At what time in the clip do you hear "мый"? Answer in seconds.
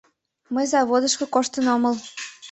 0.53-0.65